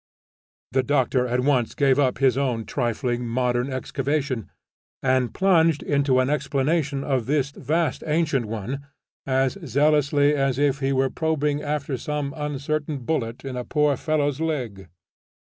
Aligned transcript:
The 0.71 0.81
Doctor 0.81 1.27
at 1.27 1.41
once 1.41 1.75
gave 1.75 1.99
up 1.99 2.17
his 2.17 2.35
own 2.35 2.65
trifling 2.65 3.27
modern 3.27 3.71
excavation, 3.71 4.49
and 5.03 5.31
plunged 5.31 5.83
into 5.83 6.19
an 6.19 6.27
explanation 6.27 7.03
of 7.03 7.27
this 7.27 7.51
vast 7.51 8.03
ancient 8.07 8.47
one, 8.47 8.87
as 9.27 9.59
zealously 9.63 10.33
as 10.35 10.57
if 10.57 10.79
he 10.79 10.91
were 10.91 11.11
probing 11.11 11.61
after 11.61 11.97
some 11.97 12.33
uncertain 12.35 13.05
bullet 13.05 13.45
in 13.45 13.55
a 13.55 13.63
poor 13.63 13.95
fellow's 13.95 14.39
leg. 14.41 14.87